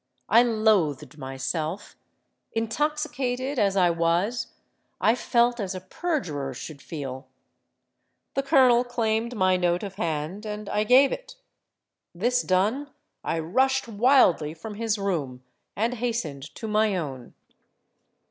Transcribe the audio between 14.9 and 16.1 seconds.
room, and